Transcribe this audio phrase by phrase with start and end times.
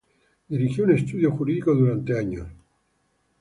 [0.49, 2.47] Dirigió un estudio jurídico durante años.